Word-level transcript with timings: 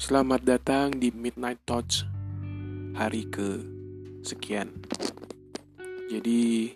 Selamat 0.00 0.40
datang 0.40 0.96
di 0.96 1.12
Midnight 1.12 1.60
Thoughts 1.68 2.08
hari 2.96 3.28
ke 3.28 3.60
sekian. 4.24 4.72
Jadi 6.08 6.72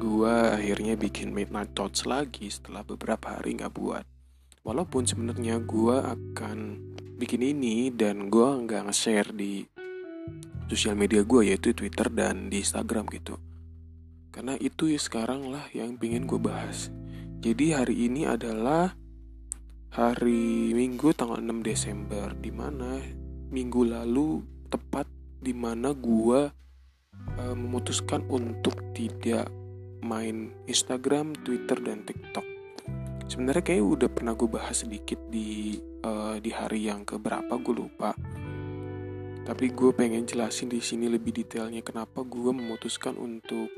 gua 0.00 0.56
akhirnya 0.56 0.96
bikin 0.96 1.36
Midnight 1.36 1.76
Thoughts 1.76 2.08
lagi 2.08 2.48
setelah 2.48 2.88
beberapa 2.88 3.36
hari 3.36 3.60
nggak 3.60 3.76
buat. 3.76 4.00
Walaupun 4.64 5.04
sebenarnya 5.04 5.60
gua 5.60 6.16
akan 6.16 6.80
bikin 7.20 7.44
ini 7.44 7.92
dan 7.92 8.32
gua 8.32 8.56
nggak 8.64 8.88
nge-share 8.88 9.36
di 9.36 9.68
sosial 10.72 10.96
media 10.96 11.20
gua 11.20 11.44
yaitu 11.44 11.76
Twitter 11.76 12.08
dan 12.08 12.48
di 12.48 12.64
Instagram 12.64 13.12
gitu. 13.12 13.36
Karena 14.32 14.56
itu 14.56 14.88
ya 14.88 14.96
sekarang 14.96 15.52
lah 15.52 15.68
yang 15.76 16.00
pengen 16.00 16.24
gue 16.24 16.40
bahas. 16.40 16.88
Jadi 17.44 17.76
hari 17.76 18.08
ini 18.08 18.24
adalah 18.24 18.96
hari 19.94 20.74
Minggu 20.74 21.14
tanggal 21.14 21.38
6 21.38 21.62
Desember 21.62 22.34
di 22.34 22.50
mana 22.50 22.98
minggu 23.54 23.86
lalu 23.86 24.42
tepat 24.66 25.06
di 25.38 25.54
mana 25.54 25.94
gua 25.94 26.50
uh, 27.38 27.54
memutuskan 27.54 28.26
untuk 28.26 28.74
tidak 28.90 29.46
main 30.02 30.50
Instagram, 30.66 31.38
Twitter 31.46 31.78
dan 31.78 32.02
TikTok. 32.02 32.42
Sebenarnya 33.30 33.62
kayak 33.62 33.86
udah 33.86 34.10
pernah 34.10 34.34
gue 34.34 34.50
bahas 34.50 34.82
sedikit 34.82 35.16
di 35.30 35.78
uh, 36.02 36.42
di 36.42 36.50
hari 36.50 36.90
yang 36.90 37.06
keberapa 37.06 37.54
gue 37.54 37.74
lupa. 37.78 38.18
Tapi 39.46 39.66
gue 39.70 39.94
pengen 39.94 40.26
jelasin 40.26 40.74
di 40.74 40.82
sini 40.82 41.06
lebih 41.06 41.30
detailnya 41.30 41.86
kenapa 41.86 42.26
gue 42.26 42.50
memutuskan 42.50 43.14
untuk 43.14 43.70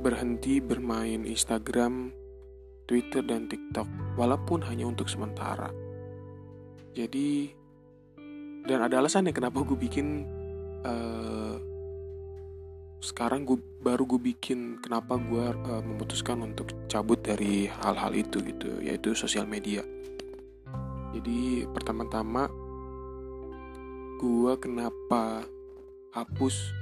berhenti 0.00 0.58
bermain 0.58 1.28
Instagram, 1.28 2.21
Twitter, 2.92 3.24
dan 3.24 3.48
TikTok, 3.48 3.88
walaupun 4.20 4.60
hanya 4.68 4.84
untuk 4.84 5.08
sementara. 5.08 5.72
Jadi, 6.92 7.48
dan 8.68 8.84
ada 8.84 9.00
alasan 9.00 9.24
ya 9.24 9.32
kenapa 9.32 9.64
gue 9.64 9.80
bikin 9.80 10.28
uh, 10.84 11.56
sekarang 13.00 13.48
gue 13.48 13.56
baru 13.80 14.04
gue 14.04 14.20
bikin 14.20 14.76
kenapa 14.84 15.16
gue 15.16 15.40
uh, 15.56 15.80
memutuskan 15.80 16.44
untuk 16.44 16.68
cabut 16.84 17.16
dari 17.24 17.64
hal-hal 17.80 18.12
itu 18.12 18.44
gitu, 18.44 18.76
yaitu 18.84 19.16
sosial 19.16 19.48
media. 19.48 19.80
Jadi 21.16 21.64
pertama-tama 21.72 22.52
gue 24.20 24.52
kenapa 24.60 25.48
hapus 26.12 26.76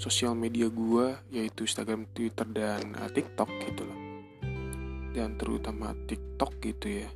sosial 0.00 0.32
media 0.32 0.72
gue 0.72 1.20
yaitu 1.36 1.68
Instagram, 1.68 2.08
Twitter 2.16 2.48
dan 2.48 2.96
uh, 2.96 3.12
TikTok 3.12 3.52
gitu 3.68 3.84
loh 3.84 4.03
dan 5.14 5.38
terutama 5.38 5.94
TikTok 6.10 6.58
gitu 6.58 7.06
ya. 7.06 7.08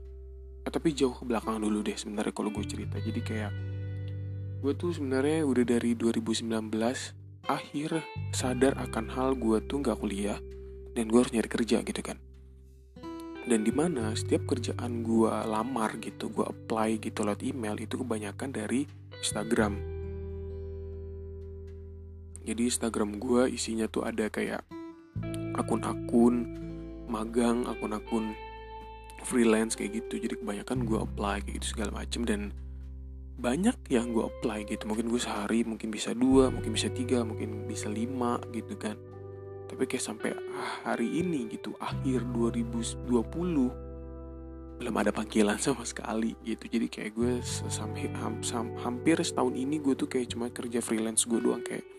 Eh, 0.63 0.71
tapi 0.71 0.95
jauh 0.95 1.13
ke 1.13 1.27
belakang 1.27 1.59
dulu 1.59 1.83
deh 1.83 1.99
sebenarnya 1.99 2.31
kalau 2.31 2.55
gue 2.55 2.63
cerita. 2.63 3.03
Jadi 3.03 3.21
kayak 3.27 3.53
gue 4.63 4.73
tuh 4.79 4.95
sebenarnya 4.95 5.43
udah 5.43 5.65
dari 5.67 5.99
2019 5.99 6.47
akhir 7.49 7.91
sadar 8.31 8.79
akan 8.79 9.11
hal 9.11 9.35
gue 9.35 9.59
tuh 9.67 9.83
nggak 9.83 9.99
kuliah 9.99 10.39
dan 10.95 11.11
gue 11.11 11.19
harus 11.19 11.35
nyari 11.35 11.51
kerja 11.51 11.83
gitu 11.83 12.01
kan. 12.05 12.23
Dan 13.49 13.65
di 13.65 13.73
mana 13.73 14.13
setiap 14.13 14.45
kerjaan 14.45 15.03
gue 15.03 15.33
lamar 15.49 15.97
gitu 15.99 16.29
gue 16.31 16.45
apply 16.45 17.01
gitu 17.03 17.25
lewat 17.25 17.41
email 17.43 17.81
itu 17.81 17.99
kebanyakan 17.99 18.53
dari 18.53 18.85
Instagram. 19.19 19.99
Jadi 22.45 22.63
Instagram 22.65 23.17
gue 23.17 23.49
isinya 23.49 23.89
tuh 23.89 24.05
ada 24.05 24.29
kayak 24.29 24.65
akun-akun 25.57 26.68
magang 27.09 27.65
akun-akun 27.67 28.37
freelance 29.27 29.75
kayak 29.75 30.05
gitu. 30.05 30.23
Jadi 30.23 30.39
kebanyakan 30.39 30.87
gue 30.87 30.99
apply 31.01 31.43
kayak 31.43 31.55
gitu 31.61 31.67
segala 31.75 31.91
macem. 32.05 32.23
Dan 32.23 32.55
banyak 33.39 33.77
yang 33.91 34.15
gue 34.15 34.25
apply 34.27 34.67
gitu. 34.67 34.87
Mungkin 34.87 35.11
gue 35.11 35.21
sehari 35.23 35.63
mungkin 35.63 35.91
bisa 35.91 36.15
dua 36.15 36.51
mungkin 36.51 36.75
bisa 36.75 36.91
tiga 36.91 37.23
mungkin 37.23 37.67
bisa 37.67 37.91
lima 37.91 38.39
gitu 38.55 38.75
kan. 38.79 38.99
Tapi 39.69 39.85
kayak 39.85 40.05
sampai 40.05 40.33
hari 40.87 41.21
ini 41.21 41.47
gitu 41.53 41.77
akhir 41.79 42.25
2020 42.33 43.09
belum 44.79 44.95
ada 44.95 45.11
panggilan 45.11 45.59
sama 45.67 45.83
sekali 45.83 46.35
gitu. 46.47 46.67
Jadi 46.71 46.87
kayak 46.87 47.13
gue 47.15 47.33
sampai 47.71 48.11
hampir 48.79 49.19
setahun 49.21 49.55
ini 49.55 49.83
gue 49.83 49.95
tuh 49.99 50.07
kayak 50.11 50.35
cuma 50.35 50.51
kerja 50.51 50.83
freelance 50.83 51.27
gue 51.27 51.39
doang. 51.39 51.63
Kayak 51.63 51.98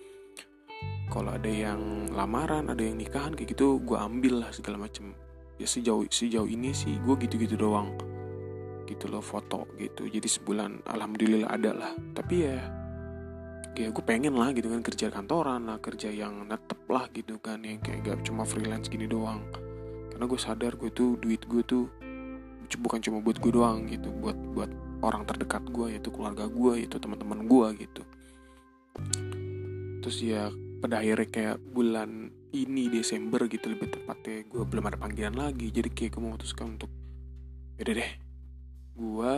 kalau 1.09 1.33
ada 1.33 1.49
yang 1.49 2.13
lamaran 2.13 2.69
ada 2.69 2.85
yang 2.85 3.01
nikahan 3.01 3.33
kayak 3.33 3.57
gitu 3.57 3.81
gue 3.81 3.97
ambil 3.97 4.45
lah 4.45 4.53
segala 4.53 4.85
macem. 4.85 5.17
Ya 5.57 5.65
sejauh 5.65 6.05
sejauh 6.07 6.45
ini 6.45 6.71
sih 6.71 7.01
gue 7.01 7.15
gitu-gitu 7.25 7.57
doang. 7.57 7.97
Gitu 8.85 9.09
loh 9.09 9.25
foto 9.25 9.65
gitu. 9.81 10.05
Jadi 10.05 10.29
sebulan 10.29 10.85
alhamdulillah 10.85 11.49
ada 11.49 11.71
lah. 11.73 11.91
Tapi 12.13 12.35
ya 12.45 12.57
ya 13.73 13.89
gue 13.89 14.03
pengen 14.05 14.37
lah 14.37 14.53
gitu 14.53 14.69
kan 14.69 14.83
kerja 14.83 15.07
kantoran 15.09 15.65
lah 15.65 15.79
kerja 15.79 16.11
yang 16.11 16.45
netep 16.45 16.83
lah 16.91 17.07
gitu 17.15 17.39
kan 17.39 17.63
yang 17.63 17.79
kayak 17.79 18.03
gak 18.05 18.19
cuma 18.27 18.45
freelance 18.45 18.85
gini 18.85 19.09
doang. 19.09 19.41
Karena 20.13 20.25
gue 20.29 20.39
sadar 20.39 20.77
gue 20.77 20.93
tuh 20.93 21.17
duit 21.17 21.41
gue 21.49 21.63
tuh 21.65 21.89
bukan 22.69 23.01
cuma 23.01 23.17
buat 23.17 23.41
gue 23.41 23.49
doang 23.49 23.89
gitu 23.89 24.13
buat 24.13 24.37
buat 24.53 24.69
orang 25.01 25.25
terdekat 25.25 25.65
gue 25.73 25.97
yaitu 25.97 26.13
keluarga 26.13 26.45
gue 26.45 26.85
yaitu 26.85 27.01
teman-teman 27.01 27.49
gue 27.49 27.67
gitu. 27.81 28.01
Terus 30.05 30.17
ya 30.21 30.53
pada 30.79 31.03
akhirnya 31.03 31.27
kayak 31.27 31.57
bulan 31.75 32.31
ini 32.55 32.87
Desember 32.87 33.45
gitu 33.51 33.69
lebih 33.69 33.91
tepatnya 33.91 34.47
gue 34.47 34.63
belum 34.63 34.87
ada 34.87 34.97
panggilan 34.97 35.35
lagi. 35.35 35.69
Jadi 35.69 35.91
kayak 35.91 36.15
gue 36.15 36.23
memutuskan 36.23 36.79
untuk 36.79 36.91
yaudah 37.79 37.95
deh 37.95 38.11
gue 38.99 39.33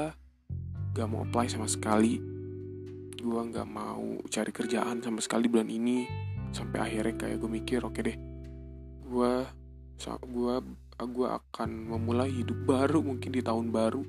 gak 0.97 1.07
mau 1.09 1.25
apply 1.25 1.49
sama 1.49 1.65
sekali. 1.65 2.21
Gue 3.21 3.41
gak 3.49 3.67
mau 3.67 4.21
cari 4.29 4.51
kerjaan 4.53 5.01
sama 5.01 5.19
sekali 5.19 5.49
bulan 5.49 5.67
ini. 5.67 6.05
Sampai 6.53 6.85
akhirnya 6.85 7.17
kayak 7.17 7.37
gue 7.41 7.49
mikir 7.49 7.81
oke 7.81 7.97
okay 7.97 8.03
deh 8.13 8.17
gue 9.11 9.33
gue 10.07 10.55
gue 11.01 11.27
akan 11.27 11.69
memulai 11.91 12.31
hidup 12.31 12.63
baru 12.63 13.03
mungkin 13.03 13.35
di 13.35 13.43
tahun 13.43 13.73
baru 13.73 14.01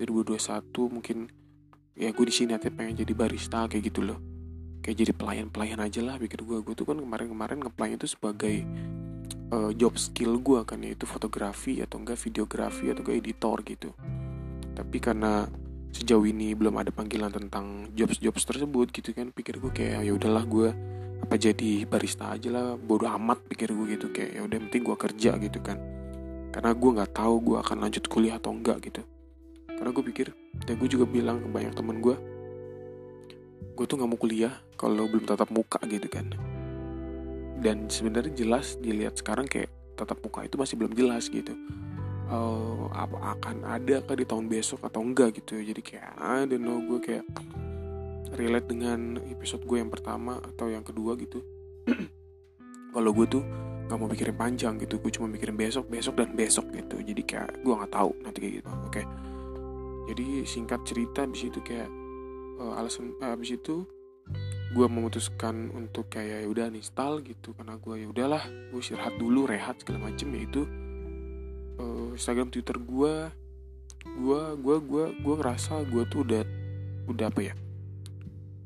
2021 0.00 0.96
mungkin. 0.96 1.28
Ya 1.94 2.08
gue 2.16 2.24
di 2.24 2.32
sini 2.32 2.56
pengen 2.56 2.96
jadi 2.96 3.12
barista 3.12 3.68
kayak 3.68 3.92
gitu 3.92 4.00
loh 4.00 4.29
kayak 4.80 4.96
jadi 4.96 5.12
pelayan-pelayan 5.12 5.80
aja 5.80 6.00
lah 6.00 6.16
pikir 6.16 6.40
gue 6.44 6.64
gue 6.64 6.74
tuh 6.74 6.88
kan 6.88 6.96
kemarin-kemarin 6.96 7.60
ngepelayan 7.60 8.00
itu 8.00 8.08
sebagai 8.08 8.64
uh, 9.52 9.70
job 9.76 9.94
skill 10.00 10.40
gue 10.40 10.60
kan 10.64 10.80
yaitu 10.80 11.04
fotografi 11.04 11.82
atau 11.84 12.00
enggak 12.00 12.18
videografi 12.18 12.88
atau 12.90 13.02
enggak 13.04 13.18
editor 13.20 13.56
gitu. 13.66 13.90
Tapi 14.72 14.96
karena 15.02 15.44
sejauh 15.90 16.24
ini 16.24 16.54
belum 16.54 16.78
ada 16.78 16.94
panggilan 16.94 17.34
tentang 17.34 17.90
jobs-jobs 17.98 18.46
tersebut 18.46 18.94
gitu 18.94 19.10
kan 19.10 19.34
pikir 19.34 19.58
gue 19.58 19.72
kayak 19.74 20.06
ya 20.06 20.12
udahlah 20.14 20.46
gue 20.46 20.68
apa 21.20 21.36
jadi 21.36 21.84
barista 21.84 22.32
aja 22.32 22.48
lah 22.48 22.66
bodo 22.80 23.04
amat 23.10 23.44
pikir 23.50 23.74
gue 23.74 23.98
gitu. 23.98 24.06
Kayak 24.14 24.30
ya 24.38 24.40
udah 24.46 24.58
penting 24.68 24.82
gue 24.86 24.96
kerja 24.96 25.30
gitu 25.36 25.58
kan. 25.60 25.78
Karena 26.50 26.70
gue 26.74 26.90
nggak 26.96 27.12
tahu 27.14 27.34
gue 27.52 27.56
akan 27.60 27.76
lanjut 27.86 28.04
kuliah 28.08 28.40
atau 28.40 28.54
enggak 28.54 28.80
gitu. 28.88 29.02
Karena 29.68 29.90
gue 29.92 30.04
pikir 30.12 30.26
dan 30.66 30.74
gue 30.76 30.88
juga 30.88 31.04
bilang 31.08 31.40
ke 31.40 31.48
banyak 31.48 31.72
temen 31.76 32.00
gue 32.00 32.16
gue 33.80 33.84
tuh 33.88 33.96
nggak 33.96 34.10
mau 34.10 34.20
kuliah 34.20 34.54
kalau 34.76 35.08
belum 35.08 35.24
tatap 35.24 35.48
muka 35.52 35.80
gitu 35.88 36.08
kan. 36.10 36.32
Dan 37.60 37.88
sebenarnya 37.92 38.32
jelas 38.32 38.80
dilihat 38.80 39.20
sekarang 39.20 39.48
kayak 39.48 39.68
tatap 39.96 40.20
muka 40.24 40.44
itu 40.44 40.56
masih 40.56 40.76
belum 40.80 40.92
jelas 40.96 41.28
gitu. 41.28 41.52
Uh, 42.30 42.86
apa 42.94 43.36
akan 43.36 43.66
ada 43.66 44.00
kah 44.06 44.14
di 44.14 44.22
tahun 44.22 44.46
besok 44.46 44.86
atau 44.86 45.02
enggak 45.02 45.42
gitu 45.42 45.58
jadi 45.58 45.82
kayak 45.82 46.14
I 46.14 46.46
don't 46.46 46.62
gue 46.86 47.02
kayak 47.02 47.26
relate 48.38 48.70
dengan 48.70 49.18
episode 49.26 49.66
gue 49.66 49.82
yang 49.82 49.90
pertama 49.90 50.38
atau 50.38 50.70
yang 50.70 50.86
kedua 50.86 51.18
gitu. 51.18 51.42
Kalau 52.94 53.10
gue 53.10 53.26
tuh 53.26 53.42
nggak 53.90 53.98
mau 53.98 54.06
mikirin 54.06 54.36
panjang 54.38 54.74
gitu. 54.78 55.02
Gue 55.02 55.10
cuma 55.10 55.26
mikirin 55.26 55.58
besok 55.58 55.90
besok 55.90 56.16
dan 56.22 56.32
besok 56.32 56.70
gitu. 56.70 57.02
Jadi 57.02 57.22
kayak 57.26 57.60
gue 57.66 57.74
nggak 57.74 57.92
tahu 57.92 58.10
nanti 58.22 58.38
kayak 58.38 58.54
gitu 58.62 58.68
oke? 58.70 58.90
Okay. 58.92 59.06
jadi 60.10 60.42
singkat 60.42 60.82
cerita 60.82 61.22
di 61.22 61.38
situ 61.38 61.62
kayak 61.62 61.99
uh, 62.60 62.76
alasan 62.76 63.16
uh, 63.18 63.32
habis 63.32 63.56
itu 63.56 63.88
gue 64.70 64.86
memutuskan 64.86 65.74
untuk 65.74 66.12
kayak 66.12 66.44
ya 66.44 66.48
udah 66.48 66.70
install 66.70 67.24
gitu. 67.26 67.56
Karena 67.56 67.74
gue 67.80 67.94
ya 68.04 68.06
udahlah 68.06 68.44
gue 68.70 68.80
istirahat 68.80 69.16
dulu 69.16 69.48
rehat 69.48 69.80
segala 69.82 70.12
macem 70.12 70.28
yaitu 70.36 70.68
uh, 71.80 72.12
Instagram 72.14 72.52
Twitter 72.52 72.76
gue 72.76 73.14
gue 74.00 74.42
gue 74.60 74.76
gue 74.80 75.04
gue 75.18 75.34
ngerasa 75.40 75.82
gue 75.88 76.02
tuh 76.06 76.20
udah 76.22 76.44
udah 77.10 77.26
apa 77.26 77.40
ya 77.50 77.54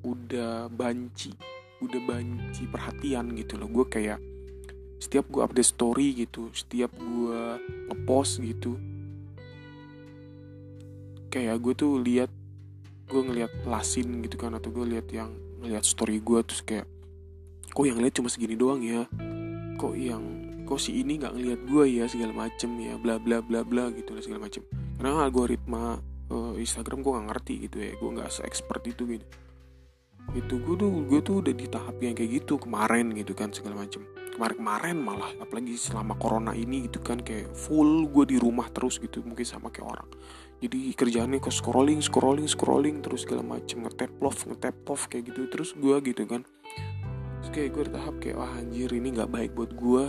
udah 0.05 0.69
banci 0.69 1.33
udah 1.81 2.01
banci 2.05 2.67
perhatian 2.69 3.33
gitu 3.39 3.57
loh. 3.57 3.71
Gue 3.71 3.87
kayak 3.89 4.21
setiap 5.05 5.29
gue 5.29 5.45
update 5.45 5.69
story 5.69 6.09
gitu 6.17 6.49
setiap 6.57 6.89
gue 6.97 7.41
ngepost 7.93 8.41
gitu 8.41 8.81
kayak 11.29 11.61
gue 11.61 11.75
tuh 11.77 12.01
lihat 12.01 12.33
gue 13.05 13.21
ngelihat 13.21 13.53
lasin 13.69 14.25
gitu 14.25 14.41
kan 14.41 14.57
atau 14.57 14.73
gue 14.73 14.85
lihat 14.97 15.09
yang 15.13 15.33
ngelihat 15.61 15.85
story 15.85 16.21
gue 16.21 16.41
terus 16.45 16.65
kayak 16.65 16.89
kok 17.69 17.85
yang 17.85 17.99
lihat 18.01 18.15
cuma 18.17 18.29
segini 18.33 18.57
doang 18.57 18.81
ya? 18.81 19.05
Kok 19.77 19.95
yang 19.99 20.23
kok 20.65 20.81
si 20.81 21.01
ini 21.01 21.21
nggak 21.21 21.35
ngelihat 21.37 21.61
gue 21.69 21.85
ya? 21.91 22.05
Segala 22.09 22.33
macem 22.33 22.71
ya 22.81 22.97
bla 22.97 23.21
bla 23.21 23.45
bla 23.45 23.61
bla 23.65 23.93
gitu 23.93 24.17
lah 24.17 24.23
segala 24.25 24.49
macem. 24.49 24.65
Karena 24.97 25.25
algoritma 25.25 26.01
uh, 26.33 26.55
Instagram 26.57 27.05
gue 27.05 27.13
nggak 27.13 27.29
ngerti 27.33 27.55
gitu 27.69 27.77
ya 27.81 27.93
gue 27.97 28.11
nggak 28.21 28.31
se-expert 28.33 28.83
itu 28.89 29.03
gitu. 29.05 29.27
Itu 30.33 30.55
gue 30.65 30.77
tuh 30.81 30.91
gue 31.05 31.21
tuh 31.21 31.35
udah 31.45 31.53
di 31.53 31.67
tahap 31.69 31.97
yang 32.01 32.17
kayak 32.17 32.43
gitu 32.45 32.57
kemarin 32.57 33.13
gitu 33.13 33.37
kan 33.37 33.53
segala 33.53 33.85
macem 33.85 34.01
kemarin-kemarin 34.35 34.99
malah 34.99 35.31
apalagi 35.39 35.79
selama 35.79 36.19
corona 36.19 36.53
ini 36.53 36.91
gitu 36.91 36.99
kan 37.01 37.23
kayak 37.23 37.55
full 37.55 38.11
gue 38.11 38.35
di 38.35 38.37
rumah 38.43 38.67
terus 38.75 38.99
gitu 38.99 39.23
mungkin 39.23 39.47
sama 39.47 39.71
kayak 39.71 39.89
orang. 39.89 40.09
Jadi 40.59 40.91
kerjaannya 40.97 41.39
kok 41.39 41.55
scrolling 41.55 42.03
scrolling 42.03 42.49
scrolling 42.51 42.97
terus 43.01 43.23
segala 43.25 43.47
macem 43.59 43.87
ngetap 43.87 44.11
love 44.19 44.41
ngetap 44.51 44.77
off 44.91 45.07
kayak 45.07 45.31
gitu 45.31 45.47
terus 45.49 45.73
gue 45.73 45.97
gitu 46.03 46.27
kan. 46.27 46.43
Terus 47.41 47.51
kayak 47.55 47.71
gue 47.73 47.85
tahap 47.95 48.15
kayak 48.19 48.37
wah 48.37 48.53
anjir 48.59 48.91
ini 48.91 49.15
nggak 49.15 49.31
baik 49.31 49.51
buat 49.55 49.73
gue 49.73 50.05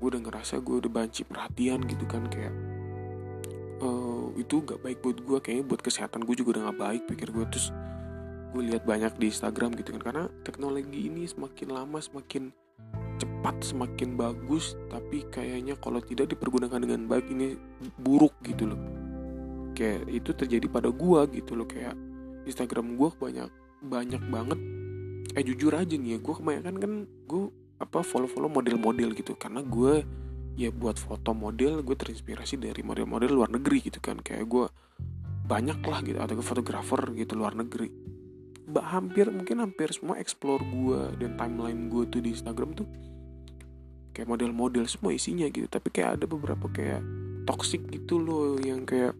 gue 0.00 0.08
udah 0.08 0.22
ngerasa 0.24 0.64
gue 0.64 0.80
udah 0.80 0.88
banci 0.88 1.28
perhatian 1.28 1.84
gitu 1.84 2.08
kan 2.08 2.24
kayak 2.32 2.56
uh, 3.84 4.32
itu 4.40 4.64
gak 4.64 4.80
baik 4.80 5.04
buat 5.04 5.20
gue 5.20 5.38
kayaknya 5.44 5.64
buat 5.68 5.84
kesehatan 5.84 6.24
gue 6.24 6.34
juga 6.40 6.56
udah 6.56 6.72
gak 6.72 6.80
baik 6.80 7.02
pikir 7.12 7.28
gue 7.36 7.44
terus 7.52 7.68
gue 8.50 8.62
lihat 8.64 8.88
banyak 8.88 9.12
di 9.20 9.28
Instagram 9.28 9.76
gitu 9.76 9.92
kan 10.00 10.02
karena 10.02 10.24
teknologi 10.42 11.06
ini 11.06 11.28
semakin 11.28 11.68
lama 11.70 12.00
semakin 12.00 12.48
cepat 13.20 13.60
semakin 13.60 14.16
bagus 14.16 14.74
tapi 14.88 15.28
kayaknya 15.28 15.76
kalau 15.76 16.00
tidak 16.00 16.32
dipergunakan 16.32 16.80
dengan 16.80 17.04
baik 17.04 17.28
ini 17.28 17.54
buruk 18.00 18.32
gitu 18.42 18.72
loh. 18.72 18.80
Kayak 19.76 20.08
itu 20.08 20.30
terjadi 20.32 20.66
pada 20.72 20.88
gue 20.88 21.20
gitu 21.36 21.52
loh 21.54 21.68
kayak 21.68 21.94
Instagram 22.48 22.96
gue 22.96 23.08
banyak 23.12 23.50
banyak 23.84 24.22
banget. 24.32 24.58
Eh 25.36 25.44
jujur 25.44 25.76
aja 25.76 25.94
nih 25.94 26.16
ya 26.16 26.18
gue 26.18 26.34
kebanyakan 26.34 26.74
kan 26.80 26.92
gue 27.28 27.44
apa 27.80 28.00
follow 28.00 28.28
follow 28.28 28.48
model-model 28.48 29.12
gitu. 29.12 29.36
Karena 29.36 29.60
gue 29.60 30.02
ya 30.56 30.72
buat 30.72 30.96
foto 30.96 31.36
model 31.36 31.84
gue 31.84 31.96
terinspirasi 31.96 32.56
dari 32.56 32.80
model-model 32.80 33.30
luar 33.30 33.52
negeri 33.52 33.84
gitu 33.84 34.00
kan. 34.00 34.18
Kayak 34.24 34.48
gue 34.48 34.64
banyak 35.50 35.82
lah 35.84 36.00
gitu 36.06 36.18
atau 36.22 36.40
fotografer 36.40 37.10
gitu 37.18 37.34
luar 37.34 37.58
negeri 37.58 38.09
hampir 38.78 39.26
mungkin 39.26 39.66
hampir 39.66 39.90
semua 39.90 40.22
explore 40.22 40.62
gue 40.62 41.18
dan 41.18 41.34
timeline 41.34 41.90
gue 41.90 42.06
tuh 42.06 42.22
di 42.22 42.30
Instagram 42.30 42.78
tuh 42.78 42.86
kayak 44.14 44.26
model-model 44.30 44.86
semua 44.86 45.10
isinya 45.14 45.46
gitu. 45.50 45.66
Tapi 45.66 45.88
kayak 45.90 46.20
ada 46.20 46.24
beberapa 46.30 46.70
kayak 46.70 47.02
toxic 47.48 47.82
gitu 47.90 48.22
loh 48.22 48.60
yang 48.62 48.86
kayak 48.86 49.16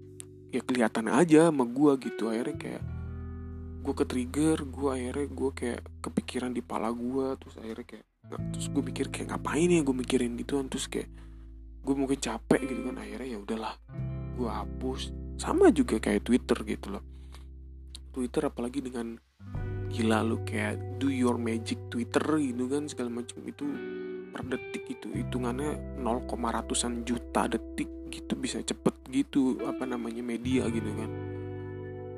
ya 0.55 0.61
kelihatan 0.63 1.11
aja 1.11 1.51
sama 1.51 1.67
gue 1.67 1.93
gitu. 2.05 2.31
Akhirnya 2.31 2.57
kayak 2.59 2.83
gue 3.81 3.95
ke 3.97 4.05
trigger 4.05 4.59
gue 4.69 4.91
akhirnya 4.93 5.27
gue 5.33 5.51
kayak 5.57 5.81
kepikiran 6.05 6.53
di 6.53 6.61
pala 6.61 6.93
gue 6.93 7.33
terus 7.41 7.57
akhirnya 7.57 7.87
kayak 7.97 8.07
terus 8.53 8.69
gue 8.69 8.83
mikir 8.85 9.09
kayak 9.09 9.33
ngapain 9.33 9.73
ya 9.73 9.81
gue 9.81 9.97
mikirin 9.97 10.37
gitu 10.37 10.61
terus 10.69 10.85
kayak 10.85 11.09
gue 11.81 11.95
mungkin 11.97 12.21
capek 12.21 12.61
gitu 12.69 12.81
kan. 12.93 12.97
Akhirnya 13.01 13.29
ya 13.35 13.39
udahlah 13.41 13.75
gue 14.37 14.51
hapus. 14.51 15.17
Sama 15.41 15.73
juga 15.73 15.97
kayak 15.97 16.29
Twitter 16.29 16.59
gitu 16.69 16.93
loh. 16.93 17.05
Twitter 18.11 18.43
apalagi 18.45 18.85
dengan 18.85 19.17
gila 19.91 20.23
lu 20.23 20.39
kayak 20.47 21.03
do 21.03 21.11
your 21.11 21.35
magic 21.35 21.77
Twitter 21.91 22.23
gitu 22.39 22.71
kan 22.71 22.87
segala 22.87 23.11
macam. 23.21 23.43
Itu 23.43 23.67
per 24.31 24.47
detik 24.47 24.87
itu 24.87 25.11
hitungannya 25.11 25.99
0, 25.99 26.31
ratusan 26.31 27.03
juta 27.03 27.51
detik 27.51 27.91
gitu 28.11 28.39
bisa 28.39 28.63
cepet 28.63 28.95
gitu 29.11 29.59
apa 29.67 29.83
namanya 29.85 30.23
media 30.23 30.71
gitu 30.71 30.91
kan. 30.95 31.11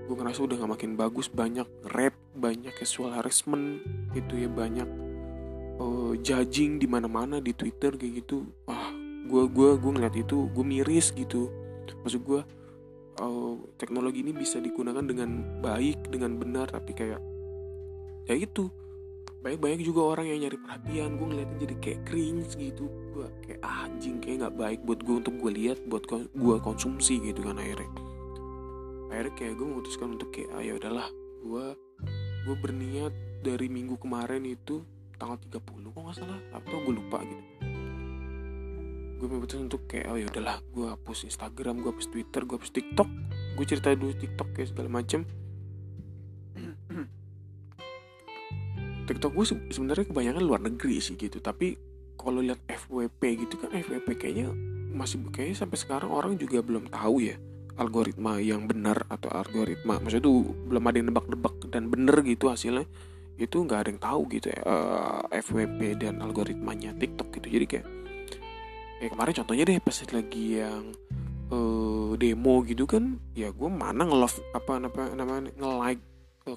Gue 0.06 0.14
ngerasa 0.20 0.44
udah 0.44 0.56
gak 0.60 0.72
makin 0.76 0.92
bagus 0.94 1.32
banyak 1.32 1.64
rap 1.88 2.12
banyak 2.36 2.72
casual 2.76 3.16
harassment 3.16 3.80
gitu 4.12 4.44
ya 4.44 4.48
banyak 4.48 4.88
uh, 5.80 6.12
judging 6.20 6.76
di 6.76 6.84
mana 6.84 7.08
mana 7.08 7.40
di 7.40 7.56
Twitter 7.56 7.96
kayak 7.96 8.24
gitu. 8.24 8.44
Wah 8.68 8.92
gue 9.22 9.42
gua 9.48 9.80
gue 9.80 9.90
ngeliat 9.96 10.16
itu 10.16 10.52
gue 10.52 10.64
miris 10.64 11.16
gitu. 11.16 11.48
Maksud 12.04 12.20
gue 12.28 12.40
uh, 13.20 13.54
teknologi 13.80 14.20
ini 14.20 14.36
bisa 14.36 14.60
digunakan 14.60 15.04
dengan 15.04 15.60
baik 15.64 16.12
dengan 16.12 16.36
benar 16.36 16.68
tapi 16.68 16.92
kayak 16.92 17.31
ya 18.26 18.34
itu. 18.38 18.70
Banyak-banyak 19.42 19.82
juga 19.82 20.06
orang 20.06 20.30
yang 20.30 20.46
nyari 20.46 20.58
perhatian. 20.58 21.18
Gue 21.18 21.26
ngeliatnya 21.34 21.58
jadi 21.66 21.74
kayak 21.82 22.00
cringe 22.06 22.54
gitu. 22.54 22.86
Gue 23.10 23.26
kayak 23.42 23.60
ah, 23.66 23.90
anjing 23.90 24.22
kayak 24.22 24.46
nggak 24.46 24.54
baik 24.54 24.80
buat 24.86 25.02
gue 25.02 25.14
untuk 25.18 25.34
gue 25.42 25.50
lihat 25.50 25.78
buat 25.90 26.06
gue 26.06 26.56
konsumsi 26.62 27.18
gitu 27.18 27.42
kan 27.42 27.58
akhirnya. 27.58 27.90
Akhirnya 29.10 29.34
kayak 29.34 29.54
gue 29.58 29.66
memutuskan 29.66 30.08
untuk 30.14 30.30
kayak 30.30 30.54
ah 30.54 30.62
ya 30.62 30.78
udahlah 30.78 31.08
gue 31.42 31.66
gue 32.46 32.56
berniat 32.58 33.12
dari 33.42 33.66
minggu 33.66 33.98
kemarin 33.98 34.46
itu 34.46 34.86
tanggal 35.18 35.38
30 35.42 35.90
kok 35.90 36.00
nggak 36.00 36.16
salah 36.16 36.40
atau 36.54 36.76
gue 36.78 36.94
lupa 36.94 37.18
gitu. 37.26 37.44
Gue 39.18 39.26
memutuskan 39.26 39.66
untuk 39.66 39.90
kayak 39.90 40.06
oh 40.06 40.18
ya 40.18 40.26
udahlah 40.30 40.62
gue 40.70 40.86
hapus 40.86 41.26
Instagram 41.26 41.82
gue 41.82 41.90
hapus 41.90 42.08
Twitter 42.14 42.46
gue 42.46 42.54
hapus 42.54 42.70
TikTok. 42.70 43.08
Gue 43.58 43.64
cerita 43.66 43.90
dulu 43.90 44.14
TikTok 44.14 44.54
kayak 44.54 44.70
segala 44.70 45.02
macem 45.02 45.26
TikTok 49.12 49.32
gue 49.36 49.46
sebenarnya 49.70 50.08
kebanyakan 50.08 50.42
luar 50.42 50.60
negeri 50.64 50.98
sih 50.98 51.14
gitu 51.20 51.38
tapi 51.38 51.76
kalau 52.16 52.40
lihat 52.40 52.60
FWP 52.66 53.48
gitu 53.48 53.54
kan 53.60 53.72
FWP 53.76 54.08
kayaknya 54.16 54.48
masih 54.92 55.20
kayaknya 55.32 55.56
sampai 55.64 55.78
sekarang 55.80 56.10
orang 56.12 56.36
juga 56.36 56.64
belum 56.64 56.88
tahu 56.92 57.24
ya 57.24 57.36
algoritma 57.80 58.36
yang 58.40 58.68
benar 58.68 59.08
atau 59.08 59.32
algoritma 59.32 59.96
maksudnya 60.00 60.28
tuh 60.28 60.44
belum 60.68 60.82
ada 60.84 60.96
yang 61.00 61.08
nebak-nebak 61.08 61.56
dan 61.72 61.88
bener 61.88 62.20
gitu 62.24 62.52
hasilnya 62.52 62.84
itu 63.40 63.64
nggak 63.64 63.78
ada 63.80 63.88
yang 63.88 64.02
tahu 64.02 64.22
gitu 64.28 64.46
ya 64.52 64.60
uh, 64.68 65.24
eh, 65.32 65.40
FWP 65.40 65.80
dan 66.04 66.20
algoritmanya 66.20 66.92
TikTok 67.00 67.32
gitu. 67.40 67.48
Jadi 67.48 67.64
kayak 67.64 67.86
ya 69.02 69.08
kemarin 69.10 69.34
contohnya 69.42 69.64
deh 69.66 69.78
pas 69.82 69.96
lagi 70.14 70.44
yang 70.62 70.84
uh, 71.50 72.12
demo 72.14 72.54
gitu 72.62 72.84
kan 72.86 73.18
ya 73.34 73.50
gue 73.50 73.70
mana 73.72 74.06
nge-love 74.06 74.38
apa 74.54 74.78
namanya 74.78 75.50
nge-like 75.58 76.02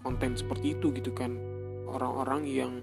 konten 0.04 0.38
seperti 0.38 0.78
itu 0.78 0.94
gitu 0.94 1.10
kan 1.16 1.34
orang-orang 1.96 2.44
yang 2.44 2.74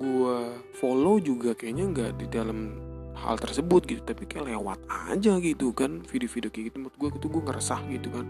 gue 0.00 0.36
follow 0.80 1.20
juga 1.20 1.52
kayaknya 1.52 1.84
nggak 1.92 2.10
di 2.16 2.26
dalam 2.32 2.80
hal 3.20 3.36
tersebut 3.36 3.84
gitu. 3.84 4.00
Tapi 4.00 4.24
kayak 4.24 4.48
lewat 4.48 4.80
aja 4.88 5.36
gitu 5.38 5.76
kan 5.76 6.00
video-video 6.08 6.48
kayak 6.48 6.72
gitu. 6.72 6.76
Menurut 6.80 6.96
gue 6.96 7.08
itu 7.20 7.28
gue 7.28 7.42
ngeresah 7.44 7.80
gitu 7.92 8.08
kan. 8.08 8.26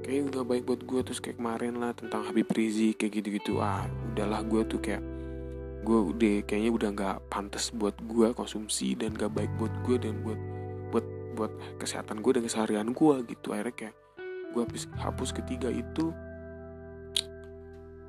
Kayak 0.00 0.32
nggak 0.32 0.44
baik 0.48 0.62
buat 0.64 0.80
gue 0.88 1.00
terus 1.04 1.20
kayak 1.20 1.36
kemarin 1.36 1.76
lah 1.76 1.92
tentang 1.92 2.24
Habib 2.24 2.48
Rizik 2.48 3.04
kayak 3.04 3.20
gitu-gitu. 3.20 3.60
Ah 3.60 3.84
udahlah 4.16 4.40
gue 4.48 4.64
tuh 4.64 4.80
kayak 4.80 5.04
gue 5.84 5.98
udah 6.10 6.34
kayaknya 6.48 6.70
udah 6.74 6.88
nggak 6.90 7.16
pantas 7.30 7.70
buat 7.70 7.94
gue 8.02 8.34
konsumsi 8.34 8.98
dan 8.98 9.14
gak 9.14 9.30
baik 9.30 9.48
buat 9.56 9.70
gue 9.86 9.96
dan 9.96 10.20
buat 10.26 10.40
buat 10.90 11.06
buat 11.38 11.52
kesehatan 11.78 12.18
gue 12.18 12.32
dan 12.40 12.42
keseharian 12.48 12.88
gue 12.96 13.14
gitu. 13.28 13.52
Akhirnya 13.52 13.76
kayak 13.76 13.94
gue 14.56 14.60
hapus 14.64 14.84
hapus 14.96 15.30
ketiga 15.36 15.68
itu 15.68 16.10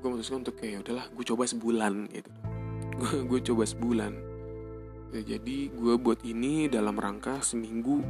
gue 0.00 0.08
memutuskan 0.08 0.40
untuk 0.40 0.56
kayak 0.56 0.72
ya 0.72 0.78
udahlah 0.80 1.06
gue 1.12 1.24
coba 1.28 1.44
sebulan 1.44 1.92
gitu. 2.08 2.30
Gue 3.28 3.40
coba 3.44 3.64
sebulan. 3.68 4.12
Ya, 5.10 5.20
jadi 5.36 5.56
gue 5.74 5.94
buat 6.00 6.24
ini 6.24 6.70
dalam 6.72 6.96
rangka 6.96 7.44
seminggu 7.44 8.00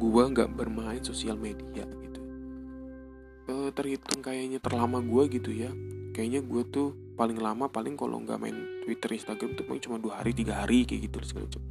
gue 0.00 0.24
nggak 0.32 0.50
bermain 0.56 1.02
sosial 1.04 1.36
media 1.36 1.84
gitu. 1.84 2.20
E, 3.44 3.54
terhitung 3.76 4.24
kayaknya 4.24 4.58
terlama 4.58 5.04
gue 5.04 5.22
gitu 5.28 5.52
ya 5.52 5.70
kayaknya 6.14 6.46
gue 6.46 6.62
tuh 6.70 6.88
paling 7.18 7.36
lama 7.42 7.66
paling 7.66 7.98
kalau 7.98 8.22
nggak 8.22 8.38
main 8.38 8.54
Twitter 8.86 9.10
Instagram 9.18 9.58
tuh 9.58 9.66
paling 9.66 9.82
cuma 9.82 9.98
dua 9.98 10.22
hari 10.22 10.30
tiga 10.30 10.62
hari 10.62 10.86
kayak 10.86 11.10
gitu 11.10 11.16
segala 11.26 11.50
macam. 11.50 11.62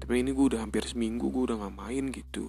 Tapi 0.00 0.12
ini 0.16 0.30
gue 0.32 0.46
udah 0.56 0.60
hampir 0.64 0.82
seminggu 0.88 1.28
gue 1.28 1.42
udah 1.52 1.56
nggak 1.60 1.76
main 1.76 2.04
gitu. 2.08 2.48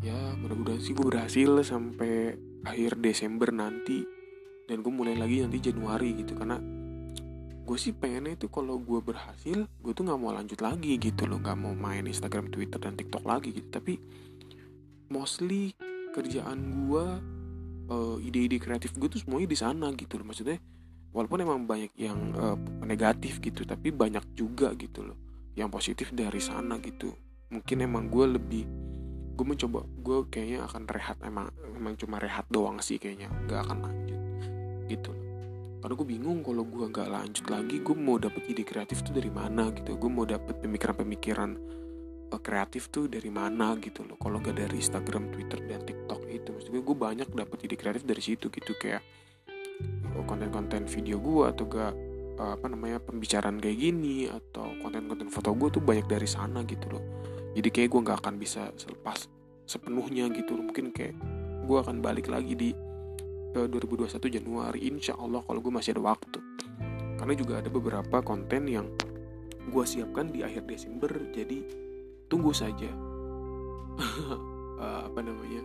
Ya 0.00 0.16
mudah-mudahan 0.40 0.80
sih 0.80 0.96
gue 0.96 1.04
berhasil 1.04 1.50
sampai 1.60 2.40
akhir 2.64 2.96
Desember 3.04 3.52
nanti 3.52 4.15
dan 4.66 4.82
gue 4.82 4.92
mulai 4.92 5.14
lagi 5.14 5.42
nanti 5.42 5.62
Januari 5.62 6.14
gitu 6.18 6.34
karena 6.34 6.58
gue 7.66 7.74
sih 7.74 7.90
pengennya 7.90 8.38
itu 8.38 8.46
kalau 8.46 8.78
gue 8.78 9.02
berhasil 9.02 9.66
gue 9.66 9.92
tuh 9.92 10.06
nggak 10.06 10.18
mau 10.22 10.30
lanjut 10.30 10.62
lagi 10.62 10.94
gitu 11.02 11.26
loh 11.26 11.42
nggak 11.42 11.58
mau 11.58 11.74
main 11.74 12.06
Instagram 12.06 12.46
Twitter 12.54 12.78
dan 12.78 12.94
TikTok 12.94 13.26
lagi 13.26 13.50
gitu. 13.50 13.66
Tapi 13.66 13.98
mostly 15.10 15.74
kerjaan 16.14 16.86
gue 16.86 17.04
uh, 17.90 18.16
ide-ide 18.22 18.62
kreatif 18.62 18.94
gue 18.94 19.10
tuh 19.10 19.18
semuanya 19.18 19.50
di 19.50 19.58
sana 19.58 19.90
gitu 19.98 20.14
loh. 20.14 20.30
Maksudnya 20.30 20.62
walaupun 21.10 21.42
emang 21.42 21.66
banyak 21.66 21.90
yang 21.98 22.18
uh, 22.38 22.54
negatif 22.86 23.42
gitu 23.42 23.66
tapi 23.66 23.90
banyak 23.90 24.22
juga 24.38 24.70
gitu 24.78 25.02
loh 25.02 25.18
yang 25.58 25.66
positif 25.66 26.14
dari 26.14 26.38
sana 26.38 26.78
gitu. 26.78 27.10
Mungkin 27.50 27.82
emang 27.82 28.06
gue 28.06 28.26
lebih 28.30 28.62
gue 29.36 29.44
mencoba 29.44 29.82
gue 30.06 30.18
kayaknya 30.30 30.64
akan 30.70 30.86
rehat 30.86 31.18
emang 31.20 31.50
emang 31.74 31.92
cuma 31.98 32.16
rehat 32.16 32.48
doang 32.48 32.80
sih 32.80 32.96
kayaknya 32.96 33.28
nggak 33.44 33.68
akan 33.68 33.78
lanjut 33.84 34.15
gitu 34.88 35.12
loh. 35.12 35.24
Karena 35.82 35.94
gue 36.02 36.08
bingung 36.08 36.38
kalau 36.42 36.64
gue 36.66 36.86
nggak 36.88 37.08
lanjut 37.10 37.46
lagi 37.46 37.76
gue 37.78 37.94
mau 37.94 38.16
dapet 38.18 38.42
ide 38.50 38.64
kreatif 38.66 39.06
tuh 39.06 39.14
dari 39.14 39.30
mana 39.30 39.70
gitu. 39.70 39.94
Gue 39.94 40.10
mau 40.10 40.26
dapet 40.26 40.58
pemikiran-pemikiran 40.58 41.50
uh, 42.32 42.40
kreatif 42.42 42.90
tuh 42.90 43.06
dari 43.06 43.30
mana 43.30 43.76
gitu 43.78 44.02
loh. 44.02 44.18
Kalau 44.18 44.42
nggak 44.42 44.56
dari 44.56 44.76
Instagram 44.82 45.30
Twitter 45.30 45.62
dan 45.68 45.86
TikTok 45.86 46.26
itu. 46.26 46.48
Maksudnya 46.50 46.82
gue 46.82 46.96
banyak 46.96 47.28
dapet 47.30 47.58
ide 47.70 47.76
kreatif 47.78 48.02
dari 48.02 48.22
situ 48.24 48.50
gitu. 48.50 48.72
Kayak 48.74 49.04
oh, 50.16 50.24
konten-konten 50.26 50.88
video 50.88 51.20
gue 51.22 51.44
atau 51.44 51.64
gak 51.68 51.92
uh, 52.40 52.52
apa 52.56 52.66
namanya 52.66 52.98
pembicaraan 52.98 53.60
kayak 53.60 53.78
gini 53.78 54.26
atau 54.26 54.72
konten-konten 54.80 55.28
foto 55.28 55.52
gue 55.54 55.68
tuh 55.78 55.82
banyak 55.84 56.08
dari 56.08 56.26
sana 56.26 56.64
gitu 56.66 56.88
loh. 56.90 57.04
Jadi 57.56 57.68
kayak 57.72 57.88
gue 57.88 58.00
nggak 58.04 58.18
akan 58.20 58.34
bisa 58.36 58.68
selepas 58.76 59.28
sepenuhnya 59.66 60.30
gitu 60.30 60.54
mungkin 60.54 60.94
kayak 60.94 61.16
gue 61.66 61.78
akan 61.82 61.98
balik 61.98 62.30
lagi 62.30 62.54
di 62.54 62.70
ke 63.56 63.64
2021 63.72 64.36
Januari 64.36 64.84
insya 64.84 65.16
Allah 65.16 65.40
kalau 65.40 65.64
gue 65.64 65.72
masih 65.72 65.96
ada 65.96 66.12
waktu. 66.12 66.44
Karena 67.16 67.32
juga 67.32 67.64
ada 67.64 67.72
beberapa 67.72 68.20
konten 68.20 68.68
yang 68.68 68.92
gue 69.72 69.84
siapkan 69.88 70.28
di 70.28 70.44
akhir 70.44 70.68
Desember 70.68 71.08
jadi 71.32 71.64
tunggu 72.28 72.52
saja. 72.52 72.92
Uh, 73.96 75.00
apa 75.08 75.20
namanya 75.24 75.64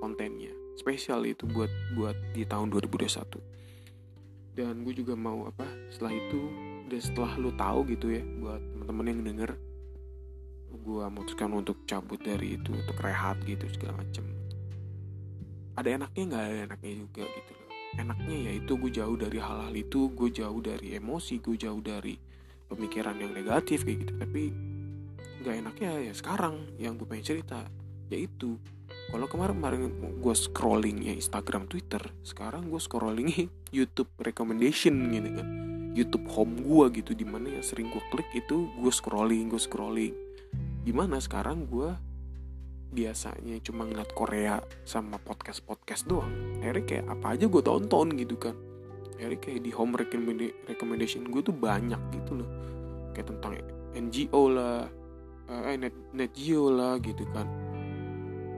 kontennya. 0.00 0.56
Spesial 0.80 1.28
itu 1.28 1.44
buat 1.44 1.68
buat 1.92 2.16
di 2.32 2.48
tahun 2.48 2.72
2021 2.72 3.52
dan 4.54 4.86
gue 4.86 4.94
juga 4.94 5.18
mau 5.18 5.50
apa 5.50 5.66
setelah 5.90 6.14
itu 6.14 6.40
dan 6.86 7.00
setelah 7.02 7.32
lu 7.42 7.50
tahu 7.58 7.90
gitu 7.90 8.14
ya 8.14 8.22
buat 8.38 8.62
teman-teman 8.62 9.06
yang 9.10 9.20
denger 9.26 9.50
gue 10.74 11.04
memutuskan 11.10 11.50
untuk 11.50 11.82
cabut 11.90 12.22
dari 12.22 12.54
itu 12.54 12.70
untuk 12.70 12.94
rehat 13.02 13.34
gitu 13.46 13.66
segala 13.74 13.98
macem 13.98 14.33
ada 15.74 15.88
enaknya 15.90 16.22
nggak? 16.30 16.44
Ada 16.46 16.60
enaknya 16.70 16.92
juga 16.94 17.24
gitu 17.26 17.52
loh. 17.54 17.68
Enaknya 17.94 18.36
ya 18.50 18.52
itu 18.58 18.72
gue 18.74 18.90
jauh 18.90 19.16
dari 19.18 19.38
hal-hal 19.38 19.74
itu 19.74 20.00
gue 20.14 20.30
jauh 20.30 20.60
dari 20.62 20.88
emosi 20.98 21.34
gue 21.38 21.56
jauh 21.58 21.82
dari 21.82 22.14
pemikiran 22.66 23.14
yang 23.18 23.34
negatif 23.34 23.82
kayak 23.86 24.06
gitu. 24.06 24.12
Tapi 24.18 24.42
nggak 25.44 25.54
enaknya 25.60 25.90
ya 26.10 26.12
sekarang 26.14 26.74
yang 26.80 26.96
gue 26.96 27.04
pengen 27.04 27.36
cerita 27.36 27.68
yaitu 28.08 28.56
kalau 29.12 29.28
kemarin-kemarin 29.28 29.92
gue 30.18 30.34
scrolling 30.34 31.04
ya 31.04 31.12
Instagram 31.12 31.68
Twitter 31.68 32.00
sekarang 32.24 32.72
gue 32.72 32.80
scrolling 32.80 33.30
YouTube 33.76 34.10
recommendation 34.22 34.94
gitu 35.10 35.30
kan. 35.34 35.48
YouTube 35.94 36.26
home 36.26 36.58
gue 36.58 37.02
gitu 37.02 37.14
di 37.14 37.22
mana 37.22 37.46
yang 37.54 37.62
sering 37.62 37.86
gue 37.94 38.02
klik 38.10 38.26
itu 38.34 38.70
gue 38.78 38.92
scrolling 38.94 39.50
gue 39.50 39.60
scrolling. 39.62 40.14
Di 40.82 40.90
mana 40.90 41.22
sekarang 41.22 41.66
gue 41.70 41.94
biasanya 42.94 43.58
cuma 43.66 43.82
ngeliat 43.84 44.14
Korea 44.14 44.62
sama 44.86 45.18
podcast-podcast 45.18 46.06
doang. 46.06 46.30
Akhirnya 46.62 46.84
kayak 46.86 47.04
apa 47.10 47.26
aja 47.34 47.44
gue 47.50 47.62
tonton 47.66 48.14
gitu 48.14 48.38
kan. 48.38 48.54
Akhirnya 49.18 49.38
kayak 49.42 49.60
di 49.66 49.70
home 49.74 49.98
recommendation 50.70 51.26
gue 51.26 51.42
tuh 51.42 51.50
banyak 51.50 51.98
gitu 52.14 52.38
loh. 52.38 52.48
Kayak 53.10 53.34
tentang 53.34 53.58
NGO 53.98 54.42
lah 54.48 54.86
eh 55.44 55.76
net, 55.76 55.92
net 56.14 56.32
geo 56.32 56.70
lah 56.70 56.96
gitu 57.02 57.26
kan. 57.34 57.50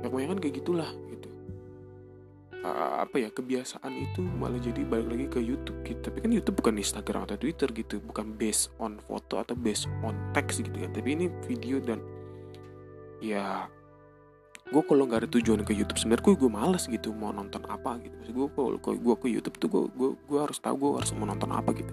Ya 0.05 0.13
kebanyakan 0.13 0.39
kayak 0.39 0.55
gitulah 0.61 0.91
gitu. 1.09 1.29
Apa 3.01 3.17
ya 3.23 3.31
kebiasaan 3.31 3.95
itu 3.95 4.21
malah 4.21 4.61
jadi 4.61 4.85
balik 4.85 5.09
lagi 5.09 5.27
ke 5.33 5.41
YouTube 5.41 5.81
gitu. 5.83 5.99
Tapi 5.99 6.19
kan 6.21 6.31
YouTube 6.31 6.61
bukan 6.61 6.77
Instagram 6.77 7.25
atau 7.25 7.41
Twitter 7.41 7.73
gitu. 7.73 8.05
Bukan 8.05 8.37
based 8.37 8.71
on 8.79 9.01
foto 9.01 9.41
atau 9.41 9.57
based 9.57 9.89
on 10.05 10.13
text 10.37 10.61
gitu 10.61 10.77
kan 10.77 10.93
tapi 10.93 11.17
ini 11.17 11.27
video 11.49 11.81
dan 11.81 12.03
ya 13.25 13.65
gue 14.67 14.83
kalau 14.83 15.07
nggak 15.07 15.21
ada 15.23 15.31
tujuan 15.31 15.63
ke 15.63 15.71
YouTube 15.71 15.95
sebenarnya 15.95 16.27
gue 16.27 16.35
gue 16.43 16.51
males 16.51 16.85
gitu 16.91 17.15
mau 17.15 17.31
nonton 17.31 17.63
apa 17.71 18.03
gitu. 18.03 18.15
Maksud 18.19 18.35
gue 18.35 18.49
kalau 18.51 18.99
gue 18.99 19.15
ke 19.23 19.27
YouTube 19.31 19.57
tuh 19.63 19.69
gue 19.71 19.83
gue 19.95 20.11
gue 20.19 20.39
harus 20.43 20.59
tahu 20.59 20.75
gue 20.75 20.91
harus 20.99 21.15
mau 21.15 21.27
nonton 21.31 21.51
apa 21.55 21.71
gitu. 21.71 21.93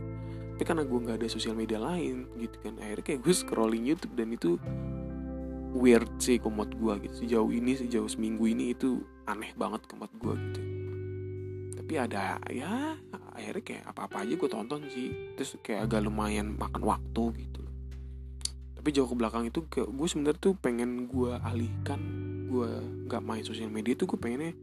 Tapi 0.53 0.63
karena 0.65 0.81
gue 0.81 0.99
nggak 1.05 1.17
ada 1.21 1.27
sosial 1.29 1.53
media 1.53 1.77
lain 1.77 2.25
gitu 2.41 2.57
kan 2.65 2.81
akhirnya 2.81 3.05
kayak 3.05 3.19
gue 3.21 3.33
scrolling 3.45 3.85
YouTube 3.85 4.13
dan 4.17 4.33
itu 4.33 4.57
weird 5.77 6.09
sih 6.17 6.41
komod 6.41 6.73
gue 6.73 6.93
gitu. 7.05 7.13
Sejauh 7.25 7.51
ini 7.53 7.77
sejauh 7.77 8.09
seminggu 8.09 8.49
ini 8.49 8.73
itu 8.73 9.05
aneh 9.29 9.53
banget 9.53 9.85
komod 9.85 10.09
gue 10.17 10.33
gitu. 10.33 10.61
Tapi 11.77 11.93
ada 12.01 12.41
ya 12.49 12.97
akhirnya 13.37 13.61
kayak 13.61 13.83
apa-apa 13.93 14.25
aja 14.25 14.33
gue 14.33 14.49
tonton 14.49 14.81
sih. 14.89 15.37
Terus 15.37 15.61
kayak 15.61 15.93
agak 15.93 16.09
lumayan 16.09 16.57
makan 16.57 16.81
waktu 16.81 17.37
gitu. 17.37 17.61
Tapi 18.81 18.89
jauh 18.89 19.05
ke 19.05 19.13
belakang 19.13 19.45
itu 19.45 19.61
gue 19.69 20.07
sebenarnya 20.09 20.41
tuh 20.41 20.57
pengen 20.57 21.05
gue 21.05 21.37
alihkan 21.37 22.01
gue 22.53 22.69
nggak 23.09 23.21
main 23.25 23.41
sosial 23.41 23.73
media 23.73 23.97
tuh 23.97 24.05
gue 24.13 24.19
pengennya 24.21 24.53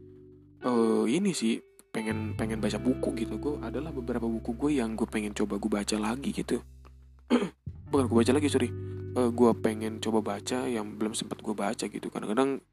uh, 0.63 1.03
ini 1.03 1.35
sih 1.35 1.59
pengen 1.91 2.39
pengen 2.39 2.63
baca 2.63 2.79
buku 2.79 3.11
gitu. 3.19 3.35
Gue 3.37 3.59
adalah 3.59 3.91
beberapa 3.91 4.23
buku 4.25 4.55
gue 4.55 4.71
yang 4.79 4.95
gue 4.95 5.05
pengen 5.05 5.35
coba 5.35 5.59
gue 5.59 5.71
baca 5.71 5.95
lagi 5.99 6.31
gitu. 6.31 6.63
Bukan 7.91 8.07
gue 8.07 8.17
baca 8.23 8.31
lagi 8.31 8.47
sorry. 8.47 8.71
Uh, 9.11 9.27
gue 9.27 9.51
pengen 9.59 9.99
coba 9.99 10.23
baca 10.23 10.63
yang 10.71 10.95
belum 10.95 11.11
sempat 11.11 11.43
gue 11.43 11.51
baca 11.51 11.85
gitu. 11.91 12.07
Kadang-kadang 12.07 12.63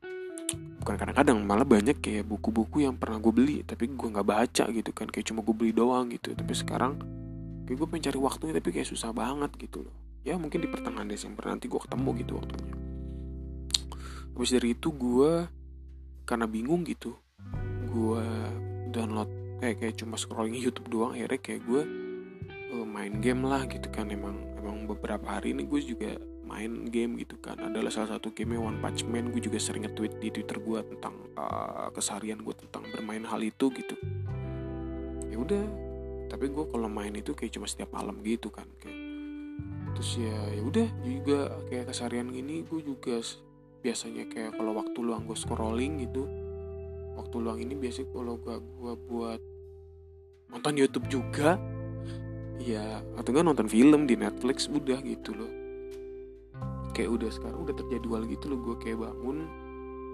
bukan 0.81 0.97
kadang-kadang 0.97 1.45
malah 1.45 1.67
banyak 1.67 2.01
kayak 2.01 2.25
buku-buku 2.25 2.81
yang 2.87 2.97
pernah 2.97 3.21
gue 3.21 3.29
beli 3.29 3.61
tapi 3.67 3.91
gue 3.91 4.09
nggak 4.09 4.25
baca 4.25 4.65
gitu 4.71 4.91
kan. 4.95 5.11
Kayak 5.11 5.35
cuma 5.35 5.43
gue 5.43 5.51
beli 5.51 5.75
doang 5.75 6.07
gitu. 6.15 6.31
Tapi 6.39 6.55
sekarang 6.55 7.03
kayak 7.67 7.75
gue 7.75 7.87
pengen 7.91 8.05
cari 8.15 8.19
waktunya 8.23 8.55
tapi 8.55 8.71
kayak 8.71 8.87
susah 8.87 9.11
banget 9.11 9.51
gitu 9.59 9.83
loh. 9.83 9.95
Ya 10.23 10.39
mungkin 10.39 10.63
di 10.63 10.71
pertengahan 10.71 11.11
Desember 11.11 11.43
nanti 11.51 11.67
gue 11.67 11.81
ketemu 11.83 12.09
gitu 12.23 12.33
waktunya 12.39 12.77
habis 14.38 14.54
dari 14.54 14.71
itu 14.78 14.95
gue 14.95 15.50
karena 16.23 16.47
bingung 16.47 16.87
gitu 16.87 17.18
gue 17.90 18.26
download 18.95 19.26
kayak 19.59 19.83
kayak 19.83 19.95
cuma 19.99 20.14
scrolling 20.14 20.54
YouTube 20.54 20.87
doang 20.87 21.18
akhirnya 21.18 21.42
kayak 21.42 21.66
gue 21.66 21.83
uh, 22.73 22.87
main 22.87 23.18
game 23.18 23.42
lah 23.45 23.64
gitu 23.66 23.88
kan. 23.90 24.09
Emang 24.12 24.38
emang 24.59 24.87
beberapa 24.87 25.38
hari 25.38 25.57
ini 25.57 25.66
gue 25.66 25.80
juga 25.83 26.11
main 26.47 26.88
game 26.88 27.21
gitu 27.21 27.37
kan. 27.40 27.59
Adalah 27.61 27.92
salah 27.92 28.16
satu 28.16 28.33
game 28.33 28.57
One 28.57 28.80
Punch 28.80 29.04
Man 29.04 29.35
gue 29.35 29.42
juga 29.42 29.61
sering 29.61 29.85
nge-tweet 29.85 30.23
di 30.23 30.28
Twitter 30.33 30.59
gue 30.62 30.80
tentang 30.97 31.14
uh, 31.37 31.90
keseharian 31.92 32.40
gue 32.40 32.54
tentang 32.57 32.87
bermain 32.95 33.25
hal 33.26 33.40
itu 33.42 33.68
gitu. 33.75 33.97
Ya 35.28 35.37
udah 35.37 35.64
tapi 36.28 36.52
gue 36.52 36.64
kalau 36.68 36.92
main 36.92 37.16
itu 37.16 37.33
kayak 37.33 37.57
cuma 37.57 37.64
setiap 37.64 37.90
malam 37.92 38.21
gitu 38.23 38.52
kan 38.52 38.68
kayak. 38.80 38.97
Terus 39.99 40.11
ya 40.23 40.38
ya 40.54 40.62
udah 40.62 40.88
juga 41.02 41.38
kayak 41.66 41.90
keseharian 41.90 42.30
gini 42.30 42.62
gue 42.62 42.80
juga 42.87 43.18
biasanya 43.78 44.26
kayak 44.26 44.58
kalau 44.58 44.75
waktu 44.75 44.99
luang 44.99 45.25
gue 45.25 45.38
scrolling 45.38 46.02
gitu 46.02 46.26
waktu 47.18 47.37
luang 47.38 47.58
ini 47.58 47.75
biasanya 47.75 48.08
kalau 48.14 48.35
gue 48.38 48.56
gue 48.58 48.94
buat 49.11 49.40
nonton 50.49 50.75
YouTube 50.78 51.06
juga 51.11 51.58
ya 52.62 53.02
atau 53.18 53.30
enggak 53.30 53.47
nonton 53.47 53.68
film 53.70 54.06
di 54.06 54.14
Netflix 54.18 54.66
udah 54.66 54.99
gitu 55.02 55.35
loh. 55.35 55.52
Kayak 56.94 57.11
udah 57.14 57.30
sekarang 57.30 57.58
udah 57.62 57.75
terjadwal 57.78 58.23
gitu 58.26 58.50
loh 58.50 58.58
gue 58.58 58.76
kayak 58.82 58.99
bangun 58.99 59.47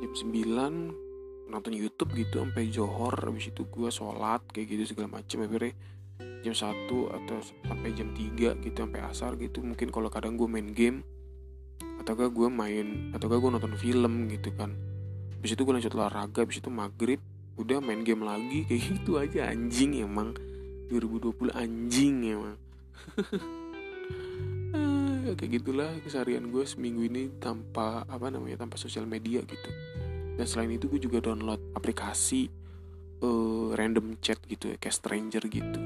jam 0.04 0.12
9 0.12 1.48
nonton 1.48 1.72
YouTube 1.72 2.12
gitu 2.16 2.40
sampai 2.40 2.68
johor 2.72 3.14
habis 3.16 3.48
itu 3.52 3.64
gue 3.68 3.88
sholat 3.88 4.44
kayak 4.52 4.68
gitu 4.68 4.96
segala 4.96 5.20
macam 5.20 5.44
akhirnya 5.44 5.72
jam 6.44 6.54
1 6.56 6.88
atau 6.88 7.36
sampai 7.64 7.90
jam 7.96 8.08
3 8.12 8.64
gitu 8.64 8.76
sampai 8.76 9.00
asar 9.04 9.36
gitu 9.40 9.64
mungkin 9.64 9.88
kalau 9.88 10.12
kadang 10.12 10.36
gue 10.36 10.48
main 10.48 10.72
game 10.72 11.04
atau 12.04 12.12
gak 12.20 12.36
gue 12.36 12.48
main 12.52 13.16
atau 13.16 13.32
gak 13.32 13.40
gue 13.40 13.50
nonton 13.56 13.74
film 13.80 14.28
gitu 14.28 14.52
kan. 14.52 14.76
Habis 15.40 15.56
itu 15.56 15.64
gue 15.64 15.72
lanjut 15.72 15.96
olahraga 15.96 16.44
habis 16.44 16.60
itu 16.60 16.68
maghrib 16.68 17.16
udah 17.56 17.80
main 17.80 18.04
game 18.04 18.20
lagi 18.20 18.68
kayak 18.68 18.82
gitu 19.00 19.16
aja 19.16 19.48
anjing 19.48 20.04
emang. 20.04 20.36
2020 20.92 21.56
anjing 21.56 22.14
emang. 22.28 22.56
Kayak 25.34 25.50
gitulah 25.60 25.90
keseharian 26.04 26.52
gue 26.52 26.62
seminggu 26.62 27.08
ini 27.08 27.32
tanpa 27.42 28.06
apa 28.06 28.30
namanya 28.30 28.62
tanpa 28.62 28.78
sosial 28.78 29.08
media 29.08 29.42
gitu. 29.42 29.70
Dan 30.36 30.46
selain 30.46 30.76
itu 30.76 30.86
gue 30.86 31.00
juga 31.00 31.18
download 31.24 31.58
aplikasi 31.74 32.52
uh, 33.24 33.74
random 33.74 34.20
chat 34.22 34.38
gitu 34.46 34.70
ya 34.70 34.76
kayak 34.78 34.94
stranger 34.94 35.42
gitu. 35.50 35.80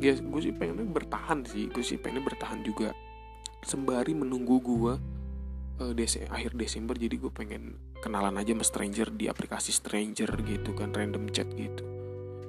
Ya 0.00 0.16
gue 0.16 0.40
sih 0.40 0.54
pengennya 0.54 0.88
bertahan 0.88 1.44
sih 1.44 1.68
gue 1.68 1.84
sih 1.84 2.00
pengennya 2.00 2.24
bertahan 2.24 2.64
juga. 2.64 2.94
Sembari 3.66 4.14
menunggu 4.14 4.62
gue 4.64 4.94
uh, 5.80 5.92
akhir 6.32 6.52
Desember 6.56 6.96
jadi 6.96 7.16
gue 7.20 7.32
pengen 7.32 7.76
kenalan 8.00 8.36
aja 8.40 8.56
sama 8.56 8.64
stranger 8.64 9.08
di 9.12 9.28
aplikasi 9.28 9.70
stranger 9.72 10.30
gitu 10.44 10.72
kan 10.72 10.92
random 10.92 11.28
chat 11.32 11.48
gitu. 11.56 11.84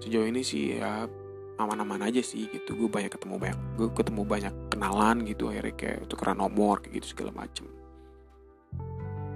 Sejauh 0.03 0.27
ini 0.29 0.46
sih 0.46 0.79
ya 0.79 1.10
aman-aman 1.57 2.07
aja 2.07 2.22
sih 2.24 2.48
gitu. 2.51 2.77
Gue 2.77 2.89
banyak 2.91 3.12
ketemu 3.12 3.36
banyak 3.41 3.60
gue 3.75 3.88
ketemu 3.91 4.22
banyak 4.24 4.53
kenalan 4.72 5.17
gitu 5.27 5.50
akhirnya 5.51 5.75
kayak 5.75 6.00
tukeran 6.07 6.38
nomor 6.39 6.79
kayak 6.79 7.03
gitu 7.03 7.17
segala 7.17 7.31
macem. 7.36 7.65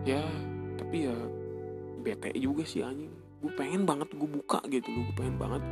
Ya 0.08 0.24
tapi 0.80 1.10
ya 1.10 1.16
bete 2.02 2.34
juga 2.38 2.64
sih 2.64 2.86
anjing. 2.86 3.12
Gue 3.42 3.52
pengen 3.58 3.84
banget 3.90 4.14
gue 4.14 4.30
buka 4.30 4.62
gitu 4.70 4.88
loh 4.94 5.04
gue 5.10 5.16
pengen 5.18 5.36
banget 5.42 5.64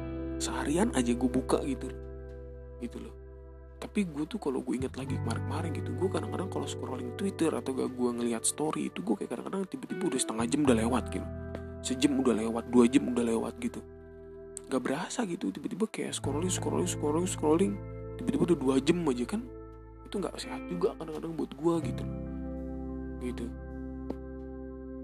seharian 0.42 0.90
aja 0.98 1.12
gue 1.14 1.30
buka 1.30 1.62
gitu. 1.64 1.88
Gitu 2.80 2.98
loh 3.00 3.29
tapi 3.80 4.04
gue 4.04 4.28
tuh 4.28 4.44
kalau 4.44 4.60
gue 4.60 4.76
inget 4.76 4.92
lagi 5.00 5.16
kemarin-kemarin 5.16 5.72
gitu 5.72 5.96
gue 5.96 6.10
kadang-kadang 6.12 6.52
kalau 6.52 6.68
scrolling 6.68 7.16
Twitter 7.16 7.48
atau 7.56 7.72
gak 7.72 7.96
gue 7.96 8.10
ngeliat 8.12 8.44
story 8.44 8.92
itu 8.92 9.00
gue 9.00 9.16
kayak 9.24 9.32
kadang-kadang 9.32 9.64
tiba-tiba 9.72 10.04
udah 10.12 10.20
setengah 10.20 10.46
jam 10.52 10.60
udah 10.68 10.78
lewat 10.84 11.04
gitu. 11.16 11.28
Sejam 11.80 12.12
udah 12.20 12.36
lewat 12.36 12.64
dua 12.68 12.86
jam 12.92 13.08
udah 13.08 13.24
lewat 13.24 13.54
gitu. 13.64 13.80
Gak 14.68 14.82
berasa 14.84 15.24
gitu 15.24 15.48
tiba-tiba 15.56 15.88
kayak 15.88 16.12
scrolling 16.12 16.52
scrolling 16.52 16.92
scrolling 16.92 17.28
scrolling 17.28 17.74
tiba-tiba 18.20 18.52
udah 18.52 18.58
dua 18.60 18.76
jam 18.84 19.00
aja 19.08 19.26
kan 19.26 19.42
itu 20.04 20.16
nggak 20.20 20.36
sehat 20.36 20.62
juga 20.68 20.92
kadang-kadang 21.00 21.32
buat 21.40 21.52
gue 21.56 21.76
gitu. 21.88 22.04
Gitu. 23.24 23.46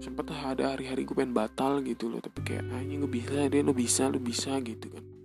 Sempat 0.04 0.28
ada 0.36 0.76
hari-hari 0.76 1.08
gue 1.08 1.16
pengen 1.16 1.32
batal 1.32 1.80
gitu 1.80 2.12
loh 2.12 2.20
tapi 2.20 2.44
kayak 2.44 2.68
anjing 2.76 3.00
gue 3.00 3.08
bisa 3.08 3.48
deh 3.48 3.64
lo 3.64 3.72
bisa 3.72 4.12
lo 4.12 4.20
bisa 4.20 4.60
gitu 4.60 4.92
kan 4.92 5.15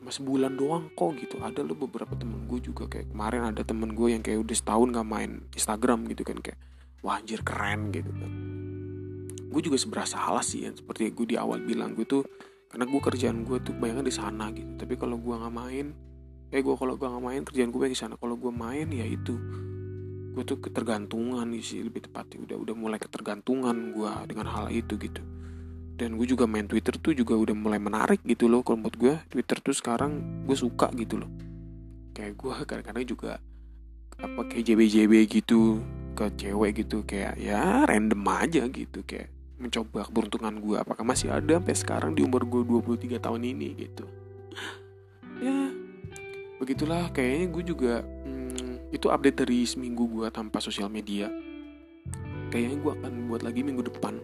cuma 0.00 0.08
sebulan 0.08 0.56
doang 0.56 0.88
kok 0.96 1.12
gitu. 1.20 1.36
Ada 1.44 1.60
lo 1.60 1.76
beberapa 1.76 2.16
temen 2.16 2.48
gue 2.48 2.58
juga 2.64 2.88
kayak 2.88 3.12
kemarin 3.12 3.52
ada 3.52 3.60
temen 3.60 3.92
gue 3.92 4.08
yang 4.16 4.24
kayak 4.24 4.40
udah 4.48 4.56
setahun 4.56 4.88
gak 4.96 5.04
main 5.04 5.30
Instagram 5.52 6.08
gitu 6.08 6.24
kan 6.24 6.40
kayak 6.40 6.56
wah 7.04 7.20
anjir 7.20 7.44
keren 7.44 7.92
gitu 7.92 8.08
kan. 8.08 8.32
Gue 9.52 9.60
juga 9.60 9.76
seberapa 9.76 10.08
salah 10.08 10.40
sih 10.40 10.64
ya 10.64 10.72
seperti 10.72 11.12
gue 11.12 11.26
di 11.28 11.36
awal 11.36 11.60
bilang 11.60 11.92
gue 11.92 12.08
tuh 12.08 12.24
karena 12.72 12.88
gue 12.88 13.00
kerjaan 13.02 13.44
gue 13.44 13.60
tuh 13.60 13.76
banyak 13.76 14.00
di 14.08 14.14
sana 14.14 14.48
gitu. 14.56 14.72
Tapi 14.80 14.96
kalau 14.96 15.20
gue 15.20 15.34
nggak 15.36 15.52
main 15.52 15.86
eh 16.50 16.64
gue 16.64 16.74
kalau 16.74 16.96
gue 16.96 17.06
nggak 17.06 17.24
main 17.28 17.42
kerjaan 17.44 17.68
gue 17.68 17.92
di 17.92 17.98
sana. 18.00 18.16
Kalau 18.16 18.40
gue 18.40 18.52
main 18.56 18.88
ya 18.88 19.04
itu 19.04 19.36
gue 20.32 20.44
tuh 20.48 20.64
ketergantungan 20.64 21.44
sih 21.60 21.84
lebih 21.84 22.08
tepatnya. 22.08 22.40
Udah 22.48 22.56
udah 22.56 22.74
mulai 22.74 22.96
ketergantungan 22.96 23.92
gue 23.92 24.12
dengan 24.24 24.48
hal 24.48 24.72
itu 24.72 24.96
gitu 24.96 25.20
dan 26.00 26.16
gue 26.16 26.24
juga 26.24 26.48
main 26.48 26.64
Twitter 26.64 26.96
tuh 26.96 27.12
juga 27.12 27.36
udah 27.36 27.52
mulai 27.52 27.76
menarik 27.76 28.24
gitu 28.24 28.48
loh 28.48 28.64
kalau 28.64 28.88
buat 28.88 28.96
gue 28.96 29.20
Twitter 29.28 29.60
tuh 29.60 29.76
sekarang 29.76 30.24
gue 30.48 30.56
suka 30.56 30.88
gitu 30.96 31.20
loh. 31.20 31.28
Kayak 32.16 32.40
gue 32.40 32.52
kadang-kadang 32.64 33.04
juga 33.04 33.36
apa 34.16 34.40
kayak 34.48 34.64
JB-JB 34.64 35.12
gitu 35.28 35.84
ke 36.16 36.32
cewek 36.40 36.84
gitu 36.84 37.04
kayak 37.04 37.36
ya 37.36 37.84
random 37.84 38.24
aja 38.32 38.64
gitu 38.72 39.04
kayak 39.04 39.28
mencoba 39.60 40.08
keberuntungan 40.08 40.56
gue 40.60 40.76
apakah 40.80 41.04
masih 41.04 41.32
ada 41.32 41.60
sampai 41.60 41.76
sekarang 41.76 42.12
di 42.16 42.24
umur 42.24 42.48
gue 42.48 42.64
23 42.64 43.20
tahun 43.20 43.40
ini 43.44 43.68
gitu? 43.76 44.08
Ya 45.40 45.72
begitulah. 46.60 47.08
Kayaknya 47.12 47.46
gue 47.48 47.64
juga 47.64 47.94
hmm, 48.04 48.92
itu 48.92 49.08
update 49.08 49.44
dari 49.44 49.68
seminggu 49.68 50.08
gue 50.08 50.28
tanpa 50.32 50.64
sosial 50.64 50.88
media. 50.88 51.28
Kayaknya 52.48 52.76
gue 52.80 52.92
akan 52.96 53.12
buat 53.28 53.44
lagi 53.44 53.60
minggu 53.64 53.88
depan. 53.88 54.20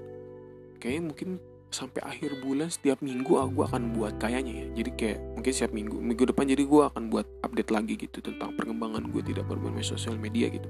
Kayaknya 0.76 1.02
mungkin 1.08 1.28
sampai 1.76 2.00
akhir 2.08 2.40
bulan 2.40 2.72
setiap 2.72 3.04
minggu 3.04 3.36
gue 3.52 3.64
akan 3.68 3.92
buat 3.92 4.16
kayaknya 4.16 4.64
ya. 4.64 4.66
Jadi 4.80 4.90
kayak 4.96 5.18
mungkin 5.36 5.52
setiap 5.52 5.72
minggu 5.76 5.96
minggu 6.00 6.24
depan 6.32 6.48
jadi 6.48 6.64
gue 6.64 6.82
akan 6.88 7.12
buat 7.12 7.26
update 7.44 7.68
lagi 7.68 7.94
gitu 8.00 8.24
tentang 8.24 8.56
perkembangan 8.56 9.04
gue 9.12 9.20
tidak 9.20 9.44
bermain 9.44 9.84
sosial 9.84 10.16
media 10.16 10.48
gitu. 10.48 10.64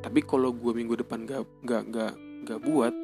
Tapi 0.00 0.24
kalau 0.24 0.56
gue 0.56 0.72
minggu 0.72 0.96
depan 1.04 1.28
gak 1.28 1.44
gak 1.68 1.82
gak 1.92 2.12
gak 2.48 2.60
buat 2.64 2.96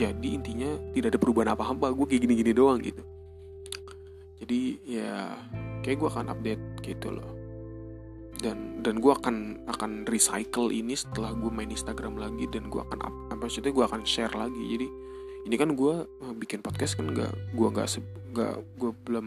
jadi 0.00 0.28
intinya 0.32 0.70
tidak 0.96 1.12
ada 1.12 1.18
perubahan 1.20 1.52
apa-apa. 1.52 1.92
Gue 1.92 2.06
kayak 2.08 2.22
gini-gini 2.24 2.56
doang 2.56 2.80
gitu. 2.80 3.02
Jadi 4.40 4.80
ya 4.86 5.36
kayak 5.84 5.98
gue 6.00 6.08
akan 6.08 6.26
update 6.32 6.64
gitu 6.80 7.12
loh. 7.12 7.36
Dan 8.38 8.80
dan 8.86 9.02
gue 9.02 9.12
akan 9.12 9.66
akan 9.66 10.06
recycle 10.06 10.70
ini 10.70 10.94
setelah 10.94 11.34
gue 11.34 11.50
main 11.50 11.68
Instagram 11.68 12.16
lagi 12.16 12.46
dan 12.48 12.70
gue 12.70 12.78
akan 12.78 13.02
apa 13.02 13.34
maksudnya 13.34 13.74
gue 13.74 13.84
akan 13.84 14.06
share 14.06 14.32
lagi. 14.32 14.62
Jadi 14.78 14.88
ini 15.48 15.56
kan 15.56 15.72
gue 15.72 16.04
eh, 16.04 16.34
bikin 16.36 16.60
podcast 16.60 17.00
kan 17.00 17.08
nggak 17.08 17.56
gue 17.56 17.68
nggak 17.72 17.88
nggak 18.36 18.54
gue 18.76 18.90
belum 19.08 19.26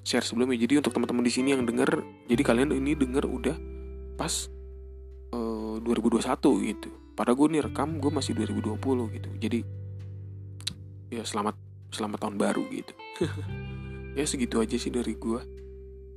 share 0.00 0.24
sebelumnya. 0.24 0.56
Jadi 0.56 0.80
untuk 0.80 0.96
teman-teman 0.96 1.22
di 1.22 1.32
sini 1.32 1.52
yang 1.52 1.68
denger 1.68 2.00
jadi 2.26 2.42
kalian 2.42 2.72
ini 2.72 2.96
denger 2.96 3.28
udah 3.28 3.56
pas 4.16 4.48
uh, 5.36 5.76
2021 5.84 6.24
gitu. 6.72 6.88
Pada 7.12 7.36
gue 7.36 7.46
nih 7.52 7.62
rekam 7.68 8.00
gue 8.00 8.08
masih 8.08 8.32
2020 8.32 8.80
gitu. 9.20 9.28
Jadi 9.36 9.58
ya 11.12 11.22
selamat 11.22 11.54
selamat 11.92 12.18
tahun 12.24 12.36
baru 12.40 12.64
gitu. 12.72 12.94
Ya 14.12 14.28
segitu 14.28 14.60
aja 14.60 14.76
sih 14.76 14.92
dari 14.92 15.16
gue 15.16 15.40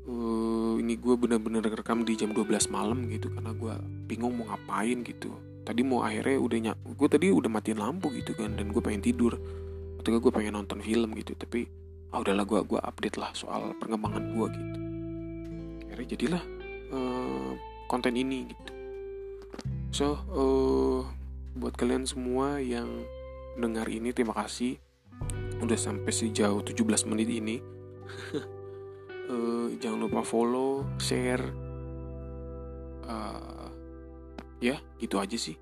uh, 0.04 0.76
ini 0.80 1.00
gue 1.00 1.16
bener-bener 1.16 1.64
rekam 1.64 2.04
di 2.04 2.20
jam 2.20 2.32
12 2.32 2.68
malam 2.68 3.08
gitu 3.10 3.32
karena 3.34 3.52
gue 3.56 3.74
bingung 4.04 4.36
mau 4.36 4.52
ngapain 4.54 5.00
gitu 5.00 5.32
tadi 5.66 5.82
mau 5.82 6.06
akhirnya 6.06 6.38
udah 6.38 6.58
nyak 6.70 6.78
gue 6.96 7.08
tadi 7.10 7.28
udah 7.34 7.50
matiin 7.50 7.82
lampu 7.82 8.14
gitu 8.14 8.38
kan 8.38 8.54
dan 8.54 8.70
gue 8.70 8.82
pengen 8.86 9.02
tidur. 9.02 9.34
Atau 10.00 10.22
gue 10.22 10.32
pengen 10.32 10.62
nonton 10.62 10.80
film 10.86 11.18
gitu 11.18 11.34
tapi 11.34 11.66
ah 12.14 12.22
udahlah 12.22 12.46
gue 12.46 12.62
gua 12.64 12.80
update 12.86 13.18
lah 13.18 13.34
soal 13.34 13.74
perkembangan 13.82 14.24
gue 14.32 14.48
gitu. 14.54 14.80
Akhirnya 15.90 16.08
jadilah 16.14 16.44
uh, 16.94 17.52
konten 17.90 18.14
ini 18.14 18.48
gitu. 18.48 18.72
So 19.90 20.06
uh, 20.32 21.02
buat 21.58 21.74
kalian 21.76 22.06
semua 22.06 22.62
yang 22.62 22.88
dengar 23.58 23.90
ini 23.90 24.14
terima 24.14 24.38
kasih. 24.38 24.78
Udah 25.64 25.80
sampai 25.80 26.12
sejauh 26.12 26.62
17 26.62 27.10
menit 27.10 27.30
ini. 27.32 27.58
Uh, 29.26 29.72
jangan 29.82 30.06
lupa 30.06 30.22
follow 30.22 30.86
share 31.00 31.42
uh, 33.08 33.65
ya 34.74 34.78
gitu 34.98 35.22
aja 35.22 35.38
sih. 35.38 35.54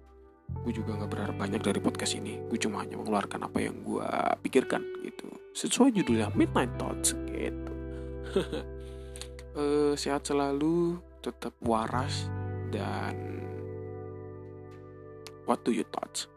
Gue 0.63 0.71
juga 0.71 0.95
nggak 0.95 1.11
berharap 1.11 1.35
banyak 1.35 1.61
dari 1.63 1.79
podcast 1.83 2.15
ini. 2.15 2.39
Gue 2.47 2.59
cuma 2.61 2.83
hanya 2.85 2.95
mengeluarkan 2.99 3.47
apa 3.47 3.59
yang 3.59 3.81
gue 3.83 4.07
pikirkan 4.45 4.83
gitu. 5.03 5.27
Sesuai 5.51 5.91
judulnya 5.91 6.31
Midnight 6.37 6.71
Thoughts 6.79 7.17
gitu. 7.31 7.71
Uh, 9.57 9.93
sehat 10.01 10.23
selalu 10.25 10.99
tetap 11.23 11.53
waras 11.63 12.29
dan 12.71 13.43
what 15.47 15.59
do 15.67 15.75
you 15.75 15.83
thoughts? 15.91 16.31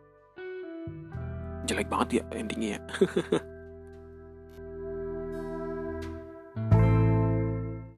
Jelek 1.66 1.90
banget 1.90 2.22
ya 2.22 2.24
endingnya 2.30 2.78
ya 2.78 2.80